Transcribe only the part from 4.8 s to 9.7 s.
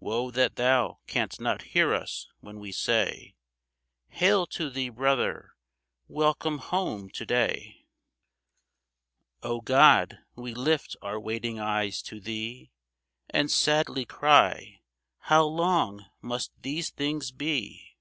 brother, welcome home to day!" FROM BATON ROUGE 6/ O